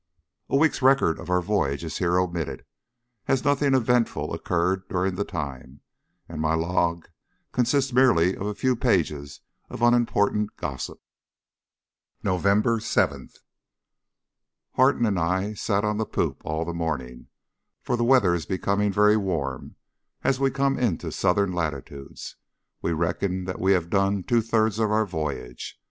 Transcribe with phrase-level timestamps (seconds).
[0.49, 2.65] A week's record of our voyage is here omitted,
[3.27, 5.81] as nothing eventful occurred during the time,
[6.27, 7.07] and my log
[7.51, 10.99] consists merely of a few pages of unimportant gossip.
[12.23, 13.29] November 7.
[14.71, 17.27] Harton and I sat on the poop all the morning,
[17.83, 19.75] for the weather is becoming very warm
[20.23, 22.37] as we come into southern latitudes.
[22.81, 25.77] We reckon that we have done two thirds of our voyage.